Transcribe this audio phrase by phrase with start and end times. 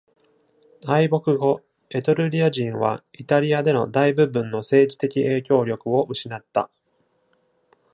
[0.83, 6.71] 敗北後、エトルリア人はイタリアでの大部分の政治的影響力を失った。